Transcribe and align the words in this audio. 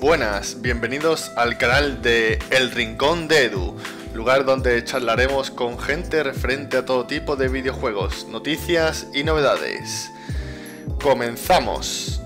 buenas, 0.00 0.62
bienvenidos 0.62 1.30
al 1.36 1.58
canal 1.58 2.00
de 2.00 2.38
El 2.50 2.70
Rincón 2.70 3.28
de 3.28 3.44
Edu, 3.44 3.76
lugar 4.14 4.46
donde 4.46 4.82
charlaremos 4.82 5.50
con 5.50 5.78
gente 5.78 6.22
referente 6.22 6.78
a 6.78 6.86
todo 6.86 7.06
tipo 7.06 7.36
de 7.36 7.48
videojuegos, 7.48 8.26
noticias 8.26 9.08
y 9.12 9.24
novedades. 9.24 10.10
¡Comenzamos! 11.02 12.19